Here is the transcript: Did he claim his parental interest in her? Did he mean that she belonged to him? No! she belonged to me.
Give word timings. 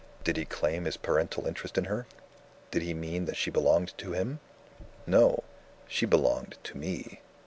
Did 0.23 0.35
he 0.35 0.45
claim 0.45 0.85
his 0.85 0.97
parental 0.97 1.45
interest 1.45 1.77
in 1.77 1.83
her? 1.83 2.07
Did 2.71 2.81
he 2.81 2.91
mean 2.91 3.25
that 3.25 3.37
she 3.37 3.51
belonged 3.51 3.95
to 3.99 4.13
him? 4.13 4.39
No! 5.05 5.43
she 5.87 6.05
belonged 6.07 6.57
to 6.63 6.75
me. 6.75 7.21